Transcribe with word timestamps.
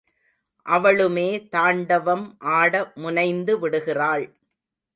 அவளுமே 0.65 1.27
தாண்டவம் 1.49 2.25
ஆட 2.39 2.73
முனைந்து 2.95 3.59
விடுகிறாள். 3.59 4.25